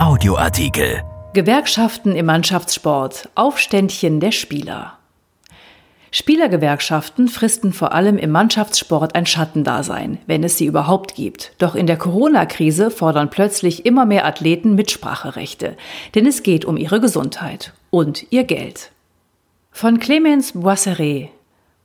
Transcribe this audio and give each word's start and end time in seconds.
Audioartikel. 0.00 1.02
Gewerkschaften 1.34 2.16
im 2.16 2.24
Mannschaftssport. 2.24 3.28
Aufständchen 3.34 4.18
der 4.18 4.32
Spieler. 4.32 4.94
Spielergewerkschaften 6.10 7.28
fristen 7.28 7.74
vor 7.74 7.92
allem 7.92 8.16
im 8.16 8.30
Mannschaftssport 8.30 9.14
ein 9.14 9.26
Schattendasein, 9.26 10.16
wenn 10.26 10.42
es 10.42 10.56
sie 10.56 10.64
überhaupt 10.64 11.16
gibt. 11.16 11.52
Doch 11.58 11.74
in 11.74 11.86
der 11.86 11.98
Corona-Krise 11.98 12.90
fordern 12.90 13.28
plötzlich 13.28 13.84
immer 13.84 14.06
mehr 14.06 14.24
Athleten 14.24 14.74
Mitspracherechte, 14.74 15.76
denn 16.14 16.24
es 16.24 16.42
geht 16.42 16.64
um 16.64 16.78
ihre 16.78 17.02
Gesundheit 17.02 17.74
und 17.90 18.26
ihr 18.30 18.44
Geld. 18.44 18.92
Von 19.70 19.98
Clemens 19.98 20.52
Boisseret, 20.54 21.28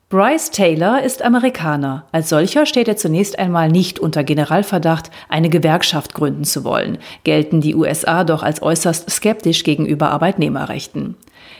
Bryce 0.08 0.52
Taylor 0.52 1.02
ist 1.02 1.24
Amerikaner. 1.24 2.06
Als 2.12 2.30
solcher 2.30 2.68
steht 2.68 2.88
er 2.88 2.96
zunächst 2.96 3.40
einmal 3.40 3.70
nicht 3.70 3.98
unter 3.98 4.24
Generalverdacht, 4.24 5.10
eine 5.30 5.50
Gewerkschaft 5.50 6.14
gründen 6.14 6.44
zu 6.44 6.64
wollen, 6.64 7.00
gelten 7.24 7.60
die 7.60 7.74
USA 7.74 8.24
doch 8.24 8.44
als 8.44 8.62
äußerst 8.62 9.10
skeptisch 9.10 9.64
gegenüber 9.64 10.12
Arbeitnehmerrechten. 10.12 11.16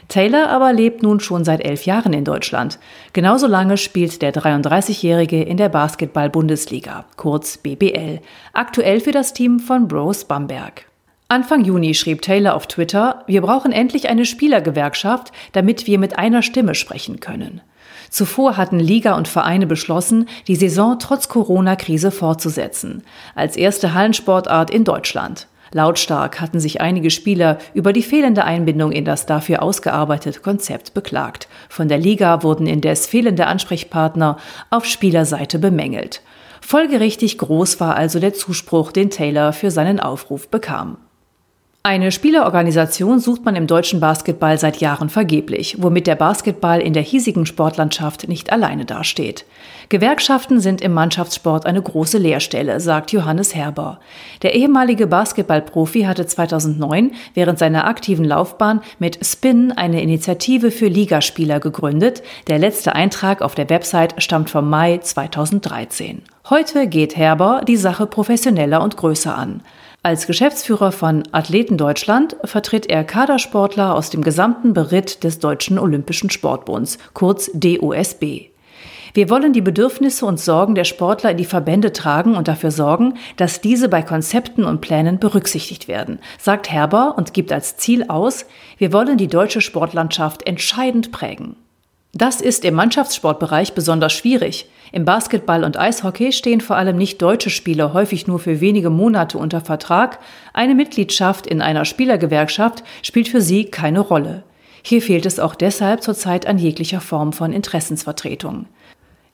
Taylor 0.10 0.50
aber 0.50 0.74
lebt 0.74 1.02
nun 1.02 1.20
schon 1.20 1.44
seit 1.44 1.66
elf 1.66 1.88
Jahren 1.88 2.14
in 2.14 2.24
Deutschland. 2.24 2.78
Genauso 3.14 3.48
lange 3.48 3.78
spielt 3.78 4.22
der 4.22 4.32
33-Jährige 4.32 5.42
in 5.42 5.58
der 5.58 5.70
Basketball-Bundesliga, 5.70 7.06
kurz 7.18 7.58
BBL, 7.58 8.20
aktuell 8.54 9.00
für 9.00 9.12
das 9.12 9.34
Team 9.34 9.60
von 9.60 9.88
Bros 9.88 10.26
Bamberg. 10.26 10.86
Anfang 11.30 11.66
Juni 11.66 11.96
schrieb 11.96 12.22
Taylor 12.22 12.54
auf 12.54 12.68
Twitter, 12.68 13.24
wir 13.26 13.42
brauchen 13.42 13.72
endlich 13.72 14.08
eine 14.08 14.26
Spielergewerkschaft, 14.26 15.32
damit 15.54 15.88
wir 15.88 15.98
mit 15.98 16.20
einer 16.20 16.44
Stimme 16.44 16.76
sprechen 16.76 17.20
können. 17.20 17.62
Zuvor 18.10 18.58
hatten 18.58 18.80
Liga 18.80 19.16
und 19.16 19.28
Vereine 19.28 19.68
beschlossen, 19.68 20.28
die 20.48 20.56
Saison 20.56 20.98
trotz 21.00 21.30
Corona-Krise 21.30 22.12
fortzusetzen, 22.12 23.04
als 23.36 23.58
erste 23.58 23.94
Hallensportart 23.94 24.70
in 24.70 24.84
Deutschland. 24.84 25.48
Lautstark 25.72 26.40
hatten 26.40 26.60
sich 26.60 26.80
einige 26.80 27.10
Spieler 27.10 27.58
über 27.74 27.92
die 27.92 28.04
fehlende 28.04 28.46
Einbindung 28.46 28.92
in 28.92 29.04
das 29.04 29.26
dafür 29.26 29.62
ausgearbeitete 29.62 30.40
Konzept 30.40 30.94
beklagt. 30.94 31.50
Von 31.68 31.90
der 31.90 31.98
Liga 31.98 32.44
wurden 32.44 32.68
indes 32.68 33.08
fehlende 33.08 33.48
Ansprechpartner 33.48 34.38
auf 34.70 34.86
Spielerseite 34.86 35.60
bemängelt. 35.60 36.22
Folgerichtig 36.62 37.38
groß 37.38 37.80
war 37.80 37.96
also 37.96 38.20
der 38.20 38.34
Zuspruch, 38.34 38.92
den 38.92 39.10
Taylor 39.10 39.54
für 39.54 39.70
seinen 39.70 40.00
Aufruf 40.00 40.48
bekam. 40.48 40.98
Eine 41.86 42.12
Spielerorganisation 42.12 43.20
sucht 43.20 43.46
man 43.46 43.56
im 43.56 43.68
deutschen 43.68 44.00
Basketball 44.00 44.58
seit 44.58 44.78
Jahren 44.78 45.08
vergeblich, 45.08 45.76
womit 45.80 46.08
der 46.08 46.16
Basketball 46.16 46.82
in 46.82 46.94
der 46.94 47.04
hiesigen 47.04 47.46
Sportlandschaft 47.46 48.28
nicht 48.28 48.52
alleine 48.52 48.86
dasteht. 48.86 49.46
Gewerkschaften 49.90 50.60
sind 50.60 50.82
im 50.82 50.94
Mannschaftssport 50.94 51.68
eine 51.68 51.84
große 51.84 52.18
Leerstelle, 52.18 52.80
sagt 52.80 53.12
Johannes 53.12 53.54
Herber. 53.54 54.00
Der 54.42 54.56
ehemalige 54.56 55.06
Basketballprofi 55.06 56.06
hatte 56.06 56.26
2009 56.26 57.12
während 57.36 57.60
seiner 57.60 57.86
aktiven 57.86 58.26
Laufbahn 58.26 58.82
mit 58.98 59.24
Spin 59.24 59.72
eine 59.72 60.02
Initiative 60.02 60.72
für 60.72 60.88
Ligaspieler 60.88 61.60
gegründet. 61.60 62.24
Der 62.48 62.58
letzte 62.58 62.96
Eintrag 62.96 63.44
auf 63.44 63.54
der 63.54 63.70
Website 63.70 64.16
stammt 64.24 64.50
vom 64.50 64.72
Mai 64.72 64.98
2013. 64.98 66.24
Heute 66.50 66.88
geht 66.88 67.16
Herber 67.16 67.62
die 67.68 67.78
Sache 67.78 68.08
professioneller 68.08 68.82
und 68.82 68.98
größer 68.98 69.38
an. 69.38 69.62
Als 70.06 70.28
Geschäftsführer 70.28 70.92
von 70.92 71.24
Athleten 71.32 71.80
Deutschland 71.80 72.38
vertritt 72.44 72.86
er 72.92 73.04
Kadersportler 73.04 73.96
aus 73.96 74.12
dem 74.12 74.22
gesamten 74.22 74.74
Beritt 74.74 75.24
des 75.24 75.40
Deutschen 75.40 75.80
Olympischen 75.80 76.30
Sportbunds, 76.30 77.00
kurz 77.16 77.50
DOSB. 77.56 78.52
Wir 79.16 79.30
wollen 79.32 79.52
die 79.52 79.62
Bedürfnisse 79.62 80.28
und 80.28 80.40
Sorgen 80.40 80.76
der 80.76 80.84
Sportler 80.84 81.32
in 81.32 81.38
die 81.38 81.46
Verbände 81.46 81.92
tragen 81.92 82.36
und 82.36 82.48
dafür 82.48 82.70
sorgen, 82.70 83.16
dass 83.38 83.62
diese 83.62 83.90
bei 83.90 84.04
Konzepten 84.04 84.64
und 84.64 84.80
Plänen 84.80 85.18
berücksichtigt 85.18 85.88
werden, 85.88 86.20
sagt 86.38 86.70
Herber 86.70 87.16
und 87.18 87.34
gibt 87.34 87.52
als 87.52 87.78
Ziel 87.78 88.04
aus, 88.08 88.46
wir 88.78 88.94
wollen 88.94 89.18
die 89.18 89.26
deutsche 89.28 89.62
Sportlandschaft 89.62 90.46
entscheidend 90.46 91.12
prägen. 91.12 91.56
Das 92.18 92.40
ist 92.40 92.64
im 92.64 92.76
Mannschaftssportbereich 92.76 93.74
besonders 93.74 94.14
schwierig. 94.14 94.70
Im 94.94 95.04
Basketball 95.04 95.66
und 95.66 95.78
Eishockey 95.78 96.32
stehen 96.32 96.62
vor 96.62 96.78
allem 96.78 96.96
nicht 96.96 97.22
deutsche 97.22 97.50
Spieler 97.50 97.92
häufig 97.92 98.26
nur 98.26 98.40
für 98.40 98.62
wenige 98.62 98.90
Monate 98.90 99.38
unter 99.38 99.60
Vertrag. 99.60 100.20
Eine 100.54 100.76
Mitgliedschaft 100.76 101.46
in 101.46 101.62
einer 101.62 101.84
Spielergewerkschaft 101.84 102.86
spielt 103.02 103.28
für 103.28 103.42
sie 103.42 103.66
keine 103.66 104.00
Rolle. 104.00 104.44
Hier 104.82 105.02
fehlt 105.02 105.26
es 105.26 105.42
auch 105.42 105.56
deshalb 105.56 106.04
zurzeit 106.04 106.48
an 106.48 106.58
jeglicher 106.58 107.02
Form 107.02 107.34
von 107.34 107.52
Interessensvertretung. 107.52 108.68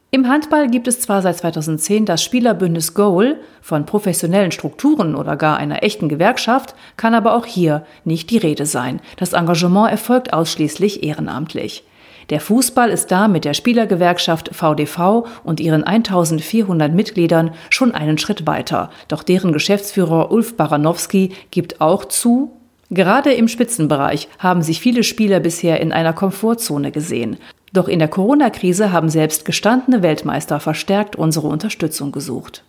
Im 0.10 0.28
Handball 0.28 0.68
gibt 0.68 0.88
es 0.88 1.02
zwar 1.02 1.22
seit 1.22 1.38
2010 1.38 2.08
das 2.08 2.24
Spielerbündnis 2.24 2.96
Goal, 2.96 3.40
von 3.62 3.86
professionellen 3.86 4.52
Strukturen 4.52 5.14
oder 5.14 5.36
gar 5.36 5.58
einer 5.58 5.84
echten 5.84 6.10
Gewerkschaft 6.10 6.74
kann 6.98 7.14
aber 7.14 7.36
auch 7.36 7.46
hier 7.46 7.86
nicht 8.06 8.32
die 8.32 8.40
Rede 8.40 8.66
sein. 8.66 9.02
Das 9.18 9.34
Engagement 9.34 9.92
erfolgt 9.92 10.34
ausschließlich 10.34 11.04
ehrenamtlich. 11.04 11.84
Der 12.32 12.40
Fußball 12.40 12.90
ist 12.90 13.12
da 13.12 13.28
mit 13.28 13.46
der 13.46 13.54
Spielergewerkschaft 13.54 14.56
VDV 14.56 15.28
und 15.44 15.60
ihren 15.60 15.84
1400 15.84 16.94
Mitgliedern 16.94 17.52
schon 17.70 17.94
einen 17.94 18.18
Schritt 18.18 18.48
weiter. 18.48 18.90
Doch 19.10 19.22
deren 19.22 19.52
Geschäftsführer 19.52 20.32
Ulf 20.32 20.58
Baranowski 20.58 21.34
gibt 21.52 21.80
auch 21.80 22.06
zu, 22.06 22.54
Gerade 22.94 23.32
im 23.32 23.48
Spitzenbereich 23.48 24.28
haben 24.38 24.62
sich 24.62 24.82
viele 24.82 25.04
Spieler 25.04 25.40
bisher 25.40 25.80
in 25.80 25.94
einer 25.94 26.12
Komfortzone 26.12 26.92
gesehen. 26.92 27.38
Doch 27.72 27.88
in 27.88 28.00
der 28.00 28.10
Corona-Krise 28.10 28.92
haben 28.92 29.08
selbst 29.08 29.46
gestandene 29.46 30.04
Weltmeister 30.04 30.60
verstärkt 30.60 31.16
unsere 31.16 31.48
Unterstützung 31.48 32.12
gesucht. 32.12 32.66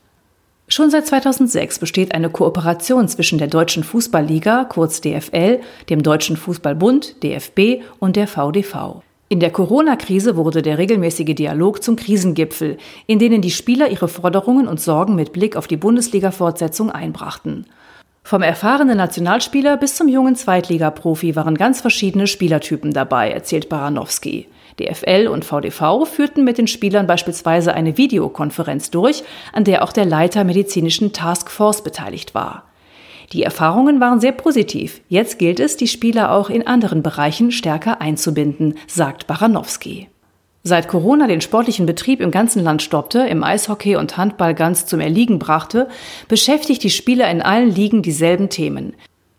Schon 0.69 0.91
seit 0.91 1.09
2006 1.09 1.81
besteht 1.81 2.15
eine 2.15 2.31
Kooperation 2.31 3.09
zwischen 3.09 3.39
der 3.39 3.49
Deutschen 3.49 3.83
Fußballliga, 3.83 4.65
kurz 4.65 5.01
DFL, 5.01 5.61
dem 5.91 6.05
Deutschen 6.05 6.37
Fußballbund, 6.37 7.21
DFB 7.25 7.83
und 7.99 8.15
der 8.15 8.29
VDV. 8.29 9.03
In 9.33 9.41
der 9.41 9.51
Corona-Krise 9.51 10.37
wurde 10.37 10.61
der 10.61 10.77
regelmäßige 10.77 11.35
Dialog 11.35 11.83
zum 11.83 11.97
Krisengipfel, 11.97 12.77
in 13.07 13.19
denen 13.19 13.41
die 13.41 13.51
Spieler 13.51 13.89
ihre 13.89 14.07
Forderungen 14.07 14.69
und 14.69 14.79
Sorgen 14.79 15.15
mit 15.15 15.33
Blick 15.33 15.57
auf 15.57 15.67
die 15.67 15.79
Bundesliga-Fortsetzung 15.79 16.91
einbrachten. 16.91 17.65
Vom 18.23 18.43
erfahrenen 18.43 18.99
Nationalspieler 18.99 19.79
bis 19.79 19.97
zum 19.97 20.09
jungen 20.09 20.37
Zweitligaprofi 20.37 21.35
waren 21.35 21.57
ganz 21.57 21.81
verschiedene 21.81 22.27
Spielertypen 22.27 22.93
dabei, 22.93 23.31
erzählt 23.31 23.71
Baranowski. 23.71 24.49
DFL 24.79 25.29
und 25.29 25.47
VDV 25.47 26.05
führten 26.05 26.45
mit 26.45 26.59
den 26.59 26.67
Spielern 26.67 27.07
beispielsweise 27.07 27.73
eine 27.73 27.97
Videokonferenz 27.97 28.91
durch, 28.91 29.25
an 29.55 29.65
der 29.65 29.83
auch 29.83 29.93
der 29.93 30.05
Leiter 30.05 30.45
medizinischen 30.45 31.15
Taskforce 31.15 31.83
beteiligt 31.83 32.35
war. 32.35 32.65
Die 33.33 33.43
Erfahrungen 33.43 34.01
waren 34.01 34.21
sehr 34.21 34.33
positiv. 34.33 35.01
Jetzt 35.09 35.39
gilt 35.39 35.59
es, 35.59 35.77
die 35.77 35.89
Spieler 35.89 36.33
auch 36.33 36.51
in 36.51 36.67
anderen 36.67 37.03
Bereichen 37.03 37.51
stärker 37.51 38.01
einzubinden, 38.01 38.75
sagt 38.87 39.27
Baranowski. 39.27 40.09
Seit 40.65 40.87
Corona 40.87 41.27
den 41.27 41.41
sportlichen 41.41 41.87
Betrieb 41.87 42.21
im 42.21 42.31
ganzen 42.31 42.63
Land 42.63 42.83
stoppte, 42.83 43.21
im 43.21 43.43
Eishockey 43.43 43.97
und 43.97 44.17
Handball 44.17 44.55
ganz 44.55 44.87
zum 44.87 45.01
Erliegen 45.01 45.39
brachte, 45.39 45.89
beschäftigt 46.29 46.85
die 46.85 46.91
Spieler 46.91 47.29
in 47.31 47.43
allen 47.43 47.75
Ligen 47.75 48.03
dieselben 48.03 48.49
Themen. 48.49 48.95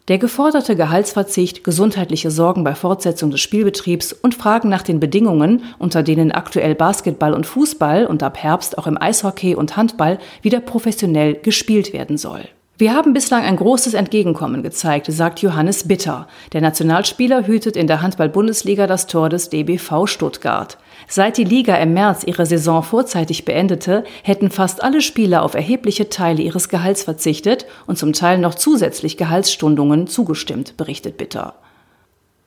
Der 0.09 0.17
geforderte 0.17 0.75
Gehaltsverzicht, 0.75 1.63
gesundheitliche 1.63 2.29
Sorgen 2.29 2.65
bei 2.65 2.75
Fortsetzung 2.75 3.31
des 3.31 3.39
Spielbetriebs 3.39 4.11
und 4.11 4.35
Fragen 4.35 4.67
nach 4.67 4.81
den 4.81 4.99
Bedingungen, 4.99 5.63
unter 5.79 6.03
denen 6.03 6.33
aktuell 6.33 6.75
Basketball 6.75 7.33
und 7.33 7.45
Fußball 7.45 8.05
und 8.05 8.21
ab 8.21 8.37
Herbst 8.37 8.77
auch 8.77 8.87
im 8.87 9.01
Eishockey 9.01 9.55
und 9.55 9.77
Handball 9.77 10.19
wieder 10.41 10.59
professionell 10.59 11.35
gespielt 11.35 11.93
werden 11.93 12.17
soll. 12.17 12.49
Wir 12.75 12.95
haben 12.95 13.13
bislang 13.13 13.43
ein 13.43 13.57
großes 13.57 13.93
Entgegenkommen 13.93 14.63
gezeigt, 14.63 15.05
sagt 15.07 15.43
Johannes 15.43 15.87
Bitter. 15.87 16.27
Der 16.53 16.61
Nationalspieler 16.61 17.45
hütet 17.45 17.77
in 17.77 17.85
der 17.85 18.01
Handball-Bundesliga 18.01 18.87
das 18.87 19.05
Tor 19.05 19.29
des 19.29 19.49
DBV 19.49 20.07
Stuttgart. 20.07 20.79
Seit 21.07 21.37
die 21.37 21.43
Liga 21.43 21.75
im 21.75 21.93
März 21.93 22.23
ihre 22.23 22.47
Saison 22.47 22.81
vorzeitig 22.81 23.45
beendete, 23.45 24.03
hätten 24.23 24.49
fast 24.49 24.83
alle 24.83 25.01
Spieler 25.01 25.43
auf 25.43 25.53
erhebliche 25.53 26.09
Teile 26.09 26.41
ihres 26.41 26.67
Gehalts 26.67 27.03
verzichtet 27.03 27.67
und 27.85 27.99
zum 27.99 28.11
Teil 28.11 28.39
noch 28.39 28.55
zusätzlich 28.55 29.17
Gehaltsstundungen 29.17 30.07
zugestimmt, 30.07 30.75
berichtet 30.75 31.17
Bitter. 31.17 31.53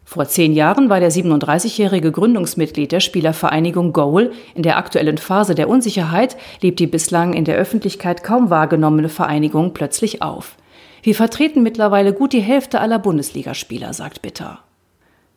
Vor 0.09 0.29
zehn 0.29 0.53
Jahren 0.53 0.89
war 0.89 1.01
der 1.01 1.11
37-jährige 1.11 2.13
Gründungsmitglied 2.13 2.93
der 2.93 3.01
Spielervereinigung 3.01 3.93
Goal. 3.93 4.31
In 4.55 4.63
der 4.63 4.77
aktuellen 4.79 5.19
Phase 5.19 5.57
der 5.57 5.69
Unsicherheit 5.69 6.37
lebt 6.63 6.79
die 6.79 6.87
bislang 6.87 7.35
in 7.35 7.45
der 7.45 7.57
Öffentlichkeit 7.57 8.23
kaum 8.23 8.49
wahrgenommene 8.49 9.09
Vereinigung 9.09 9.75
plötzlich 9.75 10.23
auf. 10.23 10.57
Wir 11.03 11.17
vertreten 11.17 11.65
mittlerweile 11.65 12.13
gut 12.13 12.33
die 12.33 12.41
Hälfte 12.41 12.81
aller 12.81 13.01
Bundesligaspieler, 13.01 13.93
sagt 13.93 14.23
Bitter. 14.23 14.61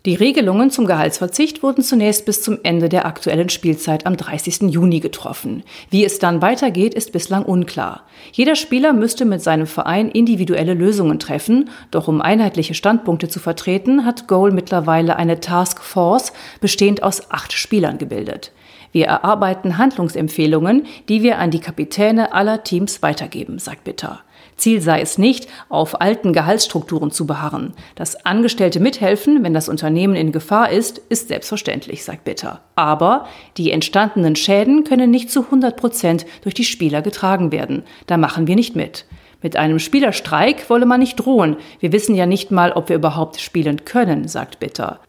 Die 0.09 0.15
Regelungen 0.15 0.71
zum 0.71 0.87
Gehaltsverzicht 0.87 1.61
wurden 1.61 1.83
zunächst 1.83 2.25
bis 2.25 2.41
zum 2.41 2.57
Ende 2.63 2.89
der 2.89 3.05
aktuellen 3.05 3.49
Spielzeit 3.49 4.07
am 4.07 4.17
30. 4.17 4.61
Juni 4.73 5.01
getroffen. 5.01 5.61
Wie 5.91 6.03
es 6.03 6.17
dann 6.17 6.41
weitergeht, 6.41 6.95
ist 6.95 7.11
bislang 7.11 7.45
unklar. 7.45 8.07
Jeder 8.31 8.55
Spieler 8.55 8.91
müsste 8.91 9.25
mit 9.25 9.43
seinem 9.43 9.67
Verein 9.67 10.09
individuelle 10.09 10.73
Lösungen 10.73 11.19
treffen, 11.19 11.69
doch 11.91 12.07
um 12.07 12.21
einheitliche 12.21 12.73
Standpunkte 12.73 13.27
zu 13.27 13.39
vertreten, 13.39 14.03
hat 14.03 14.27
Goal 14.27 14.49
mittlerweile 14.49 15.15
eine 15.15 15.41
Task 15.41 15.79
Force 15.83 16.33
bestehend 16.59 17.03
aus 17.03 17.29
acht 17.29 17.53
Spielern 17.53 17.99
gebildet. 17.99 18.51
Wir 18.91 19.05
erarbeiten 19.05 19.77
Handlungsempfehlungen, 19.77 20.87
die 21.07 21.21
wir 21.21 21.37
an 21.37 21.51
die 21.51 21.59
Kapitäne 21.59 22.33
aller 22.33 22.63
Teams 22.63 23.03
weitergeben, 23.03 23.59
sagt 23.59 23.83
Bitter. 23.83 24.21
Ziel 24.59 24.81
sei 24.81 25.01
es 25.01 25.17
nicht, 25.17 25.47
auf 25.69 26.01
alten 26.01 26.33
Gehaltsstrukturen 26.33 27.11
zu 27.11 27.25
beharren. 27.25 27.73
Dass 27.95 28.25
Angestellte 28.25 28.79
mithelfen, 28.79 29.43
wenn 29.43 29.53
das 29.53 29.69
Unternehmen 29.69 30.15
in 30.15 30.31
Gefahr 30.31 30.69
ist, 30.69 30.99
ist 31.09 31.29
selbstverständlich, 31.29 32.03
sagt 32.03 32.23
Bitter. 32.23 32.61
Aber 32.75 33.25
die 33.57 33.71
entstandenen 33.71 34.35
Schäden 34.35 34.83
können 34.83 35.11
nicht 35.11 35.31
zu 35.31 35.45
100 35.45 35.75
Prozent 35.75 36.25
durch 36.43 36.53
die 36.53 36.63
Spieler 36.63 37.01
getragen 37.01 37.51
werden. 37.51 37.83
Da 38.07 38.17
machen 38.17 38.47
wir 38.47 38.55
nicht 38.55 38.75
mit. 38.75 39.05
Mit 39.41 39.55
einem 39.55 39.79
Spielerstreik 39.79 40.69
wolle 40.69 40.85
man 40.85 40.99
nicht 40.99 41.15
drohen. 41.15 41.55
Wir 41.79 41.91
wissen 41.93 42.13
ja 42.13 42.25
nicht 42.25 42.51
mal, 42.51 42.73
ob 42.73 42.89
wir 42.89 42.97
überhaupt 42.97 43.39
spielen 43.39 43.85
können, 43.85 44.27
sagt 44.27 44.59
Bitter. 44.59 44.99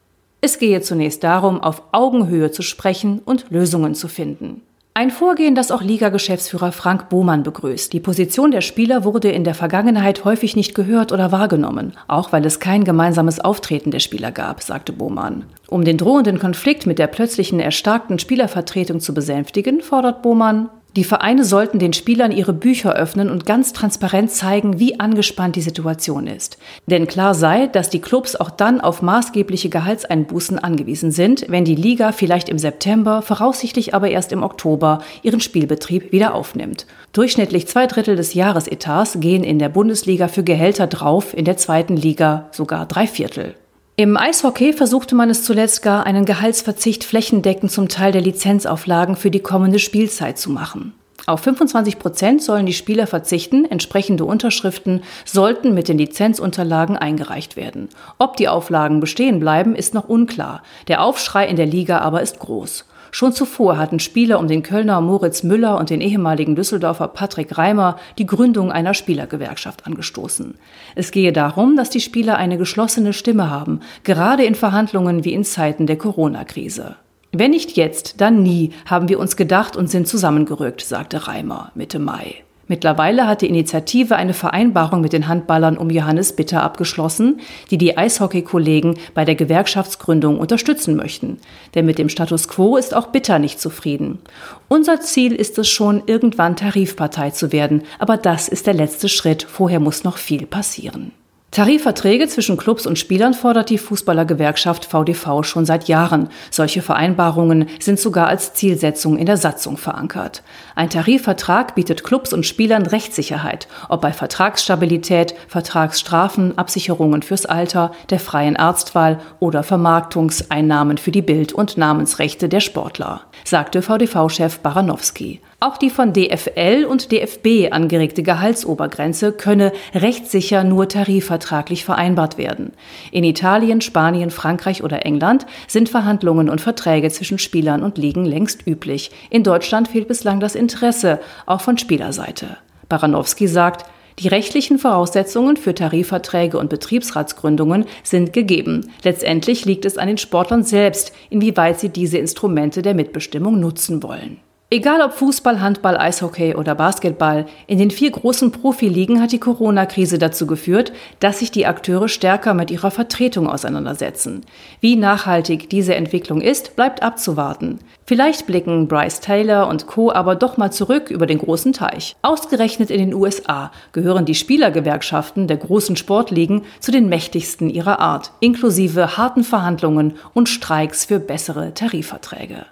Es 0.41 0.59
gehe 0.59 0.81
zunächst 0.81 1.23
darum, 1.25 1.61
auf 1.61 1.83
Augenhöhe 1.93 2.51
zu 2.51 2.63
sprechen 2.63 3.19
und 3.19 3.51
Lösungen 3.51 3.95
zu 3.95 4.09
finden. 4.09 4.63
Ein 4.93 5.13
Vorgehen, 5.13 5.55
das 5.55 5.71
auch 5.71 5.83
Liga-Geschäftsführer 5.83 6.73
Frank 6.73 7.09
Bohmann 7.11 7.45
begrüßt. 7.45 7.93
Die 7.93 8.01
Position 8.01 8.51
der 8.51 8.61
Spieler 8.61 9.05
wurde 9.05 9.31
in 9.31 9.45
der 9.45 9.55
Vergangenheit 9.55 10.25
häufig 10.25 10.57
nicht 10.57 10.75
gehört 10.75 11.13
oder 11.13 11.31
wahrgenommen, 11.31 11.93
auch 12.09 12.33
weil 12.33 12.45
es 12.45 12.59
kein 12.59 12.83
gemeinsames 12.83 13.39
Auftreten 13.39 13.93
der 13.93 14.01
Spieler 14.01 14.33
gab, 14.33 14.65
sagte 14.65 14.93
Bohmann. 14.93 15.45
Um 15.69 15.85
den 15.85 15.97
drohenden 15.97 16.41
Konflikt 16.41 16.87
mit 16.87 16.99
der 16.99 17.07
plötzlichen 17.07 17.61
erstarkten 17.61 18.19
Spielervertretung 18.19 18.99
zu 18.99 19.15
besänftigen, 19.15 19.81
fordert 19.81 20.23
Bohmann 20.23 20.69
die 20.97 21.05
Vereine 21.05 21.45
sollten 21.45 21.79
den 21.79 21.93
Spielern 21.93 22.33
ihre 22.33 22.53
Bücher 22.53 22.95
öffnen 22.95 23.31
und 23.31 23.47
ganz 23.47 23.73
transparent 23.73 24.31
zeigen, 24.33 24.81
wie 24.81 24.99
angespannt 24.99 25.55
die 25.55 25.61
Situation 25.61 26.27
ist. 26.27 26.59
Denn 26.87 27.07
klar 27.07 27.35
sei, 27.35 27.69
dass 27.69 27.91
die 27.91 28.01
Clubs 28.01 28.35
auch 28.35 28.51
dann 28.51 28.81
auf 28.81 29.01
maßgebliche 29.01 29.69
Gehaltseinbußen 29.69 30.59
angewiesen 30.59 31.13
sind, 31.13 31.47
wenn 31.49 31.65
die 31.65 31.77
Liga 31.77 32.11
vielleicht 32.11 32.49
im 32.49 32.59
September, 32.59 33.23
voraussichtlich 33.23 33.95
aber 33.95 34.11
erst 34.11 34.33
im 34.33 34.43
Oktober, 34.43 35.03
ihren 35.23 35.41
Spielbetrieb 35.41 36.11
wieder 36.11 36.35
aufnimmt. 36.35 36.87
Durchschnittlich 37.13 37.69
zwei 37.69 37.87
Drittel 37.87 38.17
des 38.17 38.35
Jahresetats 38.35 39.21
gehen 39.21 39.45
in 39.45 39.61
der 39.61 39.69
Bundesliga 39.69 40.27
für 40.27 40.43
Gehälter 40.43 40.89
drauf, 40.89 41.37
in 41.37 41.45
der 41.45 41.57
zweiten 41.57 41.97
Liga 41.97 42.49
sogar 42.51 42.87
drei 42.87 43.07
Viertel. 43.07 43.55
Im 44.01 44.17
Eishockey 44.17 44.73
versuchte 44.73 45.15
man 45.15 45.29
es 45.29 45.45
zuletzt 45.45 45.83
gar, 45.83 46.07
einen 46.07 46.25
Gehaltsverzicht 46.25 47.05
flächendeckend 47.05 47.71
zum 47.71 47.91
Teil 47.91 48.13
der 48.13 48.23
Lizenzauflagen 48.23 49.15
für 49.15 49.31
die 49.31 49.41
kommende 49.41 49.79
Spielzeit 49.79 50.39
zu 50.39 50.49
machen. 50.49 50.95
Auf 51.27 51.41
25 51.41 51.99
Prozent 51.99 52.43
sollen 52.43 52.65
die 52.65 52.73
Spieler 52.73 53.07
verzichten, 53.07 53.67
entsprechende 53.67 54.25
Unterschriften 54.25 55.03
sollten 55.27 55.75
mit 55.75 55.89
den 55.89 55.99
Lizenzunterlagen 55.99 56.97
eingereicht 56.97 57.57
werden. 57.57 57.91
Ob 58.17 58.39
die 58.39 58.49
Auflagen 58.49 59.01
bestehen 59.01 59.39
bleiben, 59.39 59.75
ist 59.75 59.93
noch 59.93 60.09
unklar. 60.09 60.63
Der 60.89 61.03
Aufschrei 61.03 61.47
in 61.47 61.57
der 61.57 61.67
Liga 61.67 61.99
aber 61.99 62.23
ist 62.23 62.39
groß. 62.39 62.87
Schon 63.11 63.33
zuvor 63.33 63.77
hatten 63.77 63.99
Spieler 63.99 64.39
um 64.39 64.49
den 64.49 64.63
Kölner 64.63 65.01
Moritz 65.01 65.43
Müller 65.43 65.79
und 65.79 65.91
den 65.91 66.01
ehemaligen 66.01 66.55
Düsseldorfer 66.55 67.09
Patrick 67.09 67.59
Reimer 67.59 67.97
die 68.19 68.27
Gründung 68.27 68.71
einer 68.71 68.95
Spielergewerkschaft 68.95 69.87
angestoßen. 69.87 70.55
Es 70.95 71.11
gehe 71.11 71.33
darum, 71.33 71.77
dass 71.77 71.91
die 71.91 72.01
Spieler 72.01 72.37
eine 72.37 72.59
geschlossene 72.59 73.13
Stimme 73.13 73.51
haben, 73.51 73.81
gerade 74.05 74.45
in 74.45 74.55
Verhandlungen 74.55 75.25
wie 75.25 75.33
in 75.33 75.45
Zeiten 75.45 75.87
der 75.87 75.99
Corona-Krise. 75.99 76.97
Wenn 77.33 77.53
nicht 77.53 77.77
jetzt, 77.77 78.21
dann 78.21 78.43
nie, 78.43 78.73
haben 78.87 79.09
wir 79.09 79.21
uns 79.21 79.37
gedacht 79.37 79.77
und 79.77 79.89
sind 79.89 80.09
zusammengerückt, 80.09 80.81
sagte 80.81 81.29
Reimer 81.29 81.71
Mitte 81.75 81.99
Mai. 81.99 82.43
Mittlerweile 82.71 83.27
hat 83.27 83.43
die 83.43 83.49
Initiative 83.49 84.15
eine 84.15 84.33
Vereinbarung 84.33 85.01
mit 85.01 85.13
den 85.13 85.27
Handballern 85.27 85.77
um 85.77 85.91
Johannes 85.91 86.37
Bitter 86.37 86.63
abgeschlossen, 86.63 87.41
die 87.73 87.79
die 87.79 87.99
Eishockey-Kollegen 87.99 88.97
bei 89.13 89.25
der 89.25 89.35
Gewerkschaftsgründung 89.35 90.39
unterstützen 90.39 90.95
möchten. 90.95 91.39
Denn 91.75 91.85
mit 91.85 91.99
dem 91.99 92.09
Status 92.09 92.47
quo 92.47 92.77
ist 92.77 92.95
auch 92.95 93.09
Bitter 93.09 93.41
nicht 93.41 93.61
zufrieden. 93.61 94.21
Unser 94.69 95.01
Ziel 95.01 95.33
ist 95.33 95.59
es 95.59 95.69
schon, 95.69 96.05
irgendwann 96.07 96.55
Tarifpartei 96.55 97.31
zu 97.31 97.51
werden, 97.51 97.83
aber 97.99 98.17
das 98.17 98.47
ist 98.47 98.69
der 98.69 98.75
letzte 98.75 99.09
Schritt. 99.09 99.43
Vorher 99.43 99.81
muss 99.81 100.05
noch 100.05 100.17
viel 100.17 100.47
passieren. 100.47 101.11
Tarifverträge 101.51 102.29
zwischen 102.29 102.57
Clubs 102.57 102.87
und 102.87 102.97
Spielern 102.97 103.35
fordert 103.35 103.71
die 103.71 103.79
Fußballergewerkschaft 103.79 104.85
VDV 104.85 105.43
schon 105.43 105.67
seit 105.67 105.89
Jahren. 105.89 106.29
Solche 106.53 106.81
Vereinbarungen 106.81 107.69
sind 107.81 107.99
sogar 107.99 108.29
als 108.29 108.55
Zielsetzung 108.55 109.19
in 109.19 109.27
der 109.27 109.37
Satzung 109.37 109.77
verankert. 109.77 110.45
Ein 110.77 110.91
Tarifvertrag 110.91 111.75
bietet 111.75 112.05
Clubs 112.05 112.33
und 112.33 112.47
Spielern 112.47 112.87
Rechtssicherheit, 112.87 113.67
ob 113.89 114.01
bei 114.01 114.13
Vertragsstabilität, 114.13 115.35
Vertragsstrafen, 115.49 116.57
Absicherungen 116.57 117.23
fürs 117.23 117.47
Alter, 117.47 117.91
der 118.11 118.21
freien 118.21 118.57
Arztwahl 118.57 119.19
oder 119.41 119.65
Vermarktungseinnahmen 119.65 120.99
für 120.99 121.11
die 121.11 121.23
Bild- 121.23 121.53
und 121.53 121.77
Namensrechte 121.77 122.49
der 122.49 122.61
Sportler, 122.61 123.23
sagte 123.45 123.83
VDV-Chef 123.83 124.61
Baranowski. 124.61 125.41
Auch 125.63 125.77
die 125.77 125.91
von 125.91 126.15
DFL 126.15 126.87
und 126.89 127.13
DFB 127.13 127.71
angeregte 127.71 128.23
Gehaltsobergrenze 128.23 129.31
könne 129.33 129.73
rechtssicher 129.95 130.65
nur 130.65 130.89
tarifvertraglich 130.89 131.85
vereinbart 131.85 132.39
werden. 132.39 132.73
In 133.13 133.25
Italien, 133.25 133.83
Spanien, 133.83 134.31
Frankreich 134.31 134.83
oder 134.83 135.05
England 135.05 135.45
sind 135.69 135.91
Verhandlungen 135.91 136.49
und 136.49 136.63
Verträge 136.63 137.11
zwischen 137.11 137.39
Spielern 137.39 137.83
und 137.83 137.99
Ligen 137.99 138.25
längst 138.25 138.67
üblich. 138.67 139.11
In 139.29 139.45
Deutschland 139.45 139.89
fehlt 139.89 140.09
bislang 140.09 140.41
das 140.41 140.55
Interesse, 140.55 141.21
auch 141.45 141.61
von 141.61 141.77
Spielerseite. 141.77 142.57
Baranowski 142.89 143.47
sagt, 143.47 143.85
die 144.19 144.29
rechtlichen 144.29 144.79
Voraussetzungen 144.79 145.59
für 145.59 145.75
Tarifverträge 145.75 146.57
und 146.57 146.71
Betriebsratsgründungen 146.71 147.85
sind 148.03 148.33
gegeben. 148.33 148.91
Letztendlich 149.05 149.67
liegt 149.67 149.85
es 149.85 149.99
an 149.99 150.09
den 150.09 150.19
Sportlern 150.19 150.65
selbst, 150.65 151.13
inwieweit 151.29 151.81
sie 151.81 151.91
diese 151.91 152.17
Instrumente 152.17 152.81
der 152.81 152.95
Mitbestimmung 152.95 153.61
nutzen 153.61 154.03
wollen. 154.03 154.39
Egal 154.73 155.03
ob 155.03 155.15
Fußball, 155.15 155.61
Handball, 155.61 155.97
Eishockey 155.97 156.55
oder 156.55 156.77
Basketball, 156.77 157.47
in 157.67 157.79
den 157.79 157.91
vier 157.91 158.13
großen 158.13 158.53
Profiligen 158.53 159.21
hat 159.21 159.33
die 159.33 159.41
Corona-Krise 159.41 160.17
dazu 160.17 160.47
geführt, 160.47 160.93
dass 161.19 161.41
sich 161.41 161.51
die 161.51 161.67
Akteure 161.67 162.07
stärker 162.07 162.55
mit 162.55 162.71
ihrer 162.71 162.93
Vertretung 162.93 163.51
auseinandersetzen. 163.51 164.47
Wie 164.81 164.95
nachhaltig 164.95 165.69
diese 165.71 165.97
Entwicklung 165.97 166.41
ist, 166.41 166.77
bleibt 166.77 167.03
abzuwarten. 167.03 167.81
Vielleicht 168.07 168.47
blicken 168.47 168.87
Bryce 168.87 169.19
Taylor 169.19 169.67
und 169.67 169.89
Co. 169.89 170.13
aber 170.13 170.37
doch 170.37 170.57
mal 170.57 170.71
zurück 170.71 171.11
über 171.11 171.27
den 171.27 171.39
großen 171.39 171.73
Teich. 171.73 172.15
Ausgerechnet 172.23 172.93
in 172.93 173.01
den 173.01 173.15
USA 173.15 173.73
gehören 173.91 174.25
die 174.25 174.37
Spielergewerkschaften 174.37 175.49
der 175.49 175.57
großen 175.57 175.97
Sportligen 175.97 176.63
zu 176.79 176.93
den 176.93 177.09
mächtigsten 177.09 177.71
ihrer 177.71 177.99
Art, 177.99 178.31
inklusive 178.39 179.17
harten 179.17 179.43
Verhandlungen 179.43 180.15
und 180.33 180.49
Streiks 180.49 181.07
für 181.07 181.19
bessere 181.19 181.75
Tarifverträge. 181.75 182.67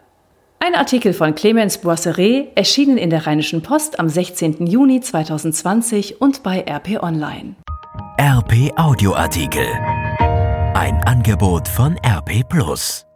Ein 0.68 0.74
Artikel 0.74 1.14
von 1.14 1.34
Clemens 1.34 1.78
Boisseret, 1.78 2.48
erschienen 2.54 2.98
in 2.98 3.08
der 3.08 3.26
Rheinischen 3.26 3.62
Post 3.62 3.98
am 3.98 4.10
16. 4.10 4.66
Juni 4.66 5.00
2020 5.00 6.20
und 6.20 6.42
bei 6.42 6.60
RP 6.60 7.02
Online. 7.02 7.54
RP 8.20 8.70
Audioartikel. 8.76 9.66
Ein 10.74 11.02
Angebot 11.06 11.66
von 11.66 11.96
RP 12.04 12.46
Plus. 12.46 13.07